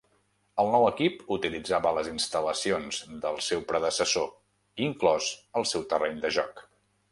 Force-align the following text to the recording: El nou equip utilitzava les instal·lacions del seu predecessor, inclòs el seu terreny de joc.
El 0.61 0.69
nou 0.75 0.85
equip 0.85 1.19
utilitzava 1.35 1.91
les 1.97 2.09
instal·lacions 2.13 3.03
del 3.27 3.39
seu 3.49 3.63
predecessor, 3.73 4.27
inclòs 4.89 5.31
el 5.61 5.71
seu 5.75 5.89
terreny 5.95 6.21
de 6.27 6.37
joc. 6.43 6.69